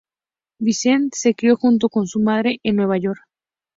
[0.61, 3.21] Vincent se crió junto con su madre en Nueva York.